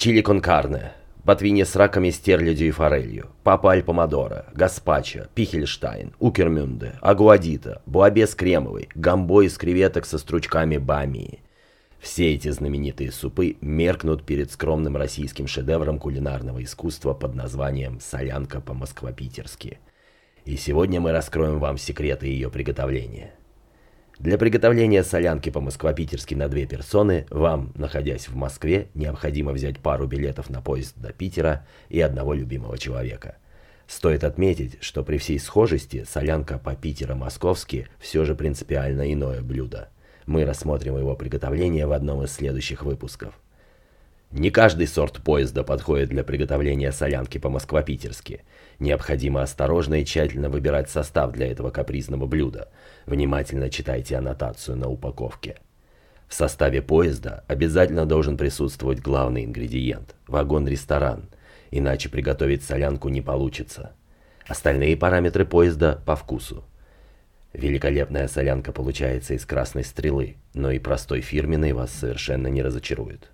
чили 0.00 0.22
кон 0.22 0.40
карне, 0.40 0.92
ботвине 1.24 1.66
с 1.66 1.76
раками, 1.76 2.08
стерлядью 2.08 2.68
и 2.68 2.70
форелью, 2.70 3.26
папа 3.44 3.72
аль 3.72 3.82
помодоро, 3.82 4.46
гаспачо, 4.54 5.26
пихельштайн, 5.34 6.14
укермюнде, 6.18 6.94
агуадита, 7.02 7.82
буабес 7.84 8.34
кремовый, 8.34 8.88
гамбо 8.94 9.42
из 9.42 9.58
креветок 9.58 10.06
со 10.06 10.16
стручками 10.16 10.78
бамии. 10.78 11.40
Все 11.98 12.32
эти 12.32 12.48
знаменитые 12.48 13.12
супы 13.12 13.58
меркнут 13.60 14.24
перед 14.24 14.50
скромным 14.50 14.96
российским 14.96 15.46
шедевром 15.46 15.98
кулинарного 15.98 16.62
искусства 16.62 17.12
под 17.12 17.34
названием 17.34 18.00
«Солянка 18.00 18.62
по-москвопитерски». 18.62 19.80
И 20.46 20.56
сегодня 20.56 21.02
мы 21.02 21.12
раскроем 21.12 21.58
вам 21.58 21.76
секреты 21.76 22.26
ее 22.26 22.48
приготовления. 22.48 23.34
Для 24.20 24.36
приготовления 24.36 25.02
солянки 25.02 25.48
по-москвопитерски 25.48 26.34
на 26.34 26.48
две 26.48 26.66
персоны 26.66 27.24
вам, 27.30 27.72
находясь 27.74 28.28
в 28.28 28.36
Москве, 28.36 28.88
необходимо 28.92 29.52
взять 29.52 29.78
пару 29.78 30.06
билетов 30.06 30.50
на 30.50 30.60
поезд 30.60 30.92
до 30.96 31.10
Питера 31.10 31.66
и 31.88 32.02
одного 32.02 32.34
любимого 32.34 32.76
человека. 32.76 33.38
Стоит 33.86 34.22
отметить, 34.22 34.76
что 34.82 35.04
при 35.04 35.16
всей 35.16 35.38
схожести 35.38 36.04
солянка 36.04 36.58
по 36.58 36.74
Питера-Московски 36.74 37.88
все 37.98 38.26
же 38.26 38.34
принципиально 38.34 39.10
иное 39.10 39.40
блюдо. 39.40 39.88
Мы 40.26 40.44
рассмотрим 40.44 40.98
его 40.98 41.16
приготовление 41.16 41.86
в 41.86 41.92
одном 41.92 42.22
из 42.22 42.30
следующих 42.30 42.82
выпусков. 42.82 43.32
Не 44.32 44.50
каждый 44.50 44.86
сорт 44.86 45.20
поезда 45.22 45.64
подходит 45.64 46.10
для 46.10 46.22
приготовления 46.22 46.92
солянки 46.92 47.38
по-москвопитерски. 47.38 48.44
Необходимо 48.78 49.42
осторожно 49.42 50.00
и 50.00 50.04
тщательно 50.04 50.48
выбирать 50.48 50.88
состав 50.88 51.32
для 51.32 51.50
этого 51.50 51.70
капризного 51.70 52.26
блюда. 52.26 52.68
Внимательно 53.06 53.70
читайте 53.70 54.16
аннотацию 54.16 54.76
на 54.76 54.88
упаковке. 54.88 55.56
В 56.28 56.34
составе 56.34 56.80
поезда 56.80 57.42
обязательно 57.48 58.06
должен 58.06 58.36
присутствовать 58.36 59.00
главный 59.00 59.44
ингредиент– 59.44 60.14
вагон-ресторан, 60.28 61.28
иначе 61.72 62.08
приготовить 62.08 62.62
солянку 62.62 63.08
не 63.08 63.20
получится. 63.20 63.94
Остальные 64.46 64.96
параметры 64.96 65.44
поезда 65.44 66.00
по 66.06 66.14
вкусу. 66.14 66.64
Великолепная 67.52 68.28
солянка 68.28 68.70
получается 68.70 69.34
из 69.34 69.44
красной 69.44 69.82
стрелы, 69.82 70.36
но 70.54 70.70
и 70.70 70.78
простой 70.78 71.20
фирменной 71.20 71.72
вас 71.72 71.90
совершенно 71.90 72.46
не 72.46 72.62
разочарует. 72.62 73.28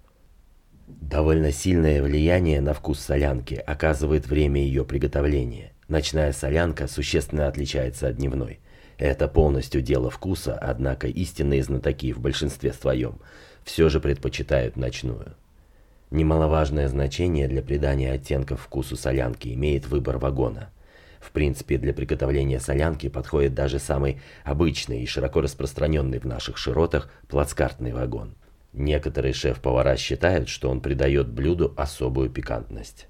Довольно 0.86 1.50
сильное 1.50 2.00
влияние 2.00 2.60
на 2.60 2.72
вкус 2.72 3.00
солянки 3.00 3.54
оказывает 3.54 4.28
время 4.28 4.60
ее 4.60 4.84
приготовления. 4.84 5.72
Ночная 5.88 6.32
солянка 6.32 6.86
существенно 6.86 7.48
отличается 7.48 8.06
от 8.06 8.16
дневной. 8.16 8.60
Это 8.96 9.26
полностью 9.26 9.82
дело 9.82 10.10
вкуса, 10.10 10.56
однако 10.56 11.08
истинные 11.08 11.64
знатоки 11.64 12.12
в 12.12 12.20
большинстве 12.20 12.72
своем 12.72 13.18
все 13.64 13.88
же 13.88 13.98
предпочитают 13.98 14.76
ночную. 14.76 15.34
Немаловажное 16.12 16.86
значение 16.86 17.48
для 17.48 17.62
придания 17.62 18.12
оттенков 18.12 18.60
вкусу 18.60 18.96
солянки 18.96 19.52
имеет 19.54 19.88
выбор 19.88 20.18
вагона. 20.18 20.70
В 21.18 21.32
принципе, 21.32 21.78
для 21.78 21.94
приготовления 21.94 22.60
солянки 22.60 23.08
подходит 23.08 23.54
даже 23.54 23.80
самый 23.80 24.20
обычный 24.44 25.02
и 25.02 25.06
широко 25.06 25.40
распространенный 25.40 26.20
в 26.20 26.26
наших 26.26 26.56
широтах 26.56 27.10
плацкартный 27.26 27.92
вагон– 27.92 28.36
Некоторые 28.76 29.32
шеф-повара 29.32 29.96
считают, 29.96 30.50
что 30.50 30.68
он 30.68 30.82
придает 30.82 31.28
блюду 31.28 31.72
особую 31.78 32.28
пикантность. 32.28 33.08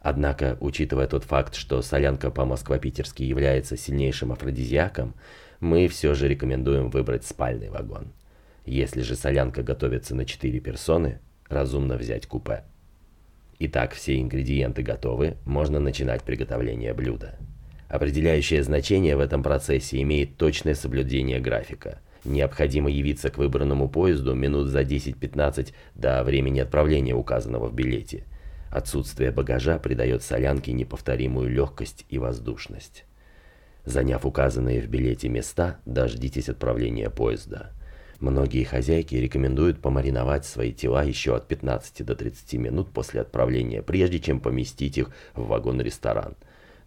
Однако, 0.00 0.56
учитывая 0.60 1.08
тот 1.08 1.24
факт, 1.24 1.56
что 1.56 1.82
солянка 1.82 2.30
по-москвопитерски 2.30 3.24
является 3.24 3.76
сильнейшим 3.76 4.30
афродизиаком, 4.30 5.16
мы 5.58 5.88
все 5.88 6.14
же 6.14 6.28
рекомендуем 6.28 6.88
выбрать 6.88 7.26
спальный 7.26 7.68
вагон. 7.68 8.12
Если 8.64 9.00
же 9.02 9.16
солянка 9.16 9.64
готовится 9.64 10.14
на 10.14 10.24
4 10.24 10.60
персоны, 10.60 11.18
разумно 11.48 11.96
взять 11.96 12.28
купе. 12.28 12.62
Итак, 13.58 13.94
все 13.94 14.20
ингредиенты 14.20 14.82
готовы, 14.82 15.36
можно 15.44 15.80
начинать 15.80 16.22
приготовление 16.22 16.94
блюда. 16.94 17.40
Определяющее 17.88 18.62
значение 18.62 19.16
в 19.16 19.20
этом 19.20 19.42
процессе 19.42 20.00
имеет 20.00 20.36
точное 20.36 20.76
соблюдение 20.76 21.40
графика– 21.40 21.98
Необходимо 22.24 22.90
явиться 22.90 23.30
к 23.30 23.38
выбранному 23.38 23.88
поезду 23.88 24.34
минут 24.34 24.68
за 24.68 24.82
10-15 24.82 25.72
до 25.94 26.24
времени 26.24 26.60
отправления 26.60 27.14
указанного 27.14 27.68
в 27.68 27.74
билете. 27.74 28.24
Отсутствие 28.70 29.30
багажа 29.30 29.78
придает 29.78 30.22
солянке 30.22 30.72
неповторимую 30.72 31.48
легкость 31.48 32.04
и 32.08 32.18
воздушность. 32.18 33.04
Заняв 33.84 34.26
указанные 34.26 34.82
в 34.82 34.88
билете 34.88 35.28
места, 35.28 35.78
дождитесь 35.86 36.50
отправления 36.50 37.08
поезда. 37.08 37.72
Многие 38.20 38.64
хозяйки 38.64 39.14
рекомендуют 39.14 39.80
помариновать 39.80 40.44
свои 40.44 40.72
тела 40.72 41.04
еще 41.04 41.36
от 41.36 41.46
15 41.46 42.04
до 42.04 42.16
30 42.16 42.54
минут 42.54 42.90
после 42.90 43.20
отправления, 43.20 43.80
прежде 43.80 44.18
чем 44.18 44.40
поместить 44.40 44.98
их 44.98 45.10
в 45.34 45.46
вагон-ресторан. 45.46 46.34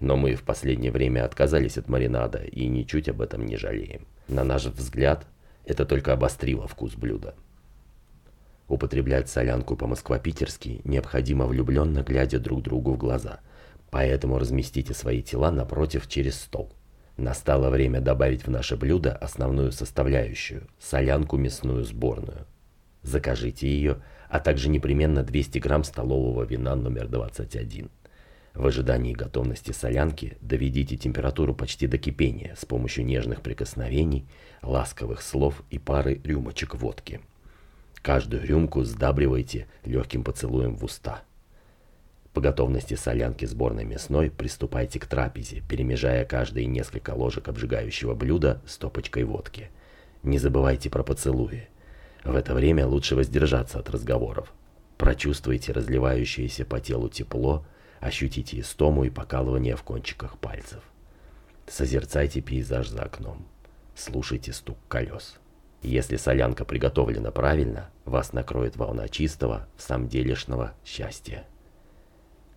Но 0.01 0.17
мы 0.17 0.33
в 0.33 0.43
последнее 0.43 0.91
время 0.91 1.23
отказались 1.23 1.77
от 1.77 1.87
маринада 1.87 2.39
и 2.39 2.67
ничуть 2.67 3.07
об 3.07 3.21
этом 3.21 3.45
не 3.45 3.55
жалеем. 3.55 4.07
На 4.27 4.43
наш 4.43 4.65
взгляд, 4.65 5.27
это 5.63 5.85
только 5.85 6.11
обострило 6.11 6.67
вкус 6.67 6.95
блюда. 6.95 7.35
Употреблять 8.67 9.29
солянку 9.29 9.75
по-москвопитерски 9.75 10.81
необходимо 10.85 11.45
влюбленно 11.45 12.01
глядя 12.01 12.39
друг 12.39 12.63
другу 12.63 12.93
в 12.93 12.97
глаза, 12.97 13.41
поэтому 13.91 14.39
разместите 14.39 14.95
свои 14.95 15.21
тела 15.21 15.51
напротив 15.51 16.07
через 16.07 16.35
стол. 16.35 16.73
Настало 17.17 17.69
время 17.69 18.01
добавить 18.01 18.47
в 18.47 18.49
наше 18.49 18.77
блюдо 18.77 19.13
основную 19.13 19.71
составляющую– 19.71 20.67
солянку 20.79 21.37
мясную 21.37 21.83
сборную. 21.83 22.47
Закажите 23.03 23.67
ее, 23.67 24.01
а 24.29 24.39
также 24.39 24.69
непременно 24.69 25.21
200 25.21 25.59
грамм 25.59 25.83
столового 25.83 26.43
вина 26.43 26.75
номер 26.75 27.07
21. 27.07 27.91
В 28.53 28.67
ожидании 28.67 29.13
готовности 29.13 29.71
солянки 29.71 30.37
доведите 30.41 30.97
температуру 30.97 31.55
почти 31.55 31.87
до 31.87 31.97
кипения 31.97 32.55
с 32.59 32.65
помощью 32.65 33.05
нежных 33.05 33.41
прикосновений, 33.41 34.27
ласковых 34.61 35.21
слов 35.21 35.63
и 35.69 35.79
пары 35.79 36.19
рюмочек 36.23 36.75
водки. 36.75 37.21
Каждую 38.01 38.45
рюмку 38.45 38.83
сдабривайте 38.83 39.67
легким 39.85 40.23
поцелуем 40.23 40.75
в 40.75 40.83
уста. 40.83 41.21
По 42.33 42.41
готовности 42.41 42.93
солянки 42.93 43.45
сборной 43.45 43.85
мясной 43.85 44.31
приступайте 44.31 44.99
к 44.99 45.05
трапезе, 45.05 45.61
перемежая 45.67 46.25
каждые 46.25 46.65
несколько 46.65 47.11
ложек 47.11 47.47
обжигающего 47.47 48.15
блюда 48.15 48.61
стопочкой 48.65 49.23
водки. 49.23 49.69
Не 50.23 50.39
забывайте 50.39 50.89
про 50.89 51.03
поцелуи. 51.03 51.67
В 52.23 52.35
это 52.35 52.53
время 52.53 52.87
лучше 52.87 53.15
воздержаться 53.15 53.79
от 53.79 53.89
разговоров. 53.89 54.53
Прочувствуйте 54.97 55.71
разливающееся 55.71 56.63
по 56.63 56.79
телу 56.79 57.09
тепло, 57.09 57.65
Ощутите 58.01 58.59
истому 58.59 59.03
и 59.03 59.11
покалывание 59.11 59.75
в 59.75 59.83
кончиках 59.83 60.39
пальцев. 60.39 60.83
Созерцайте 61.67 62.41
пейзаж 62.41 62.89
за 62.89 63.03
окном. 63.03 63.45
Слушайте 63.95 64.53
стук 64.53 64.77
колес. 64.87 65.37
Если 65.83 66.17
солянка 66.17 66.65
приготовлена 66.65 67.29
правильно, 67.29 67.91
вас 68.05 68.33
накроет 68.33 68.75
волна 68.75 69.07
чистого, 69.07 69.67
самделишного 69.77 70.73
счастья. 70.83 71.45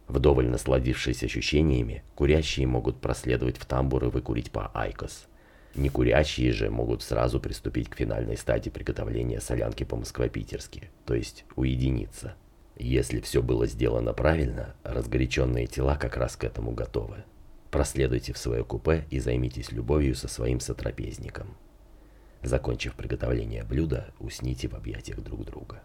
Вдоволь 0.08 0.48
насладившись 0.48 1.22
ощущениями, 1.22 2.02
курящие 2.14 2.66
могут 2.66 3.02
проследовать 3.02 3.58
в 3.58 3.66
тамбур 3.66 4.04
и 4.04 4.08
выкурить 4.08 4.50
по 4.50 4.70
айкос. 4.72 5.26
Некурящие 5.74 6.52
же 6.52 6.70
могут 6.70 7.02
сразу 7.02 7.38
приступить 7.38 7.90
к 7.90 7.96
финальной 7.96 8.38
стадии 8.38 8.70
приготовления 8.70 9.40
солянки 9.40 9.84
по-москвопитерски, 9.84 10.90
то 11.04 11.14
есть 11.14 11.44
уединиться– 11.54 12.34
если 12.76 13.20
все 13.20 13.42
было 13.42 13.66
сделано 13.66 14.12
правильно, 14.12 14.74
разгоряченные 14.82 15.66
тела 15.66 15.96
как 15.96 16.16
раз 16.16 16.36
к 16.36 16.44
этому 16.44 16.72
готовы. 16.72 17.24
Проследуйте 17.70 18.32
в 18.32 18.38
свое 18.38 18.64
купе 18.64 19.04
и 19.10 19.18
займитесь 19.18 19.72
любовью 19.72 20.14
со 20.14 20.28
своим 20.28 20.60
сотрапезником. 20.60 21.56
Закончив 22.42 22.94
приготовление 22.94 23.64
блюда, 23.64 24.12
усните 24.18 24.68
в 24.68 24.74
объятиях 24.74 25.20
друг 25.20 25.44
друга. 25.44 25.82